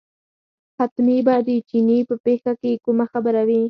[0.79, 3.59] حتمي به د چیني په پېښه کې کومه خبره وي.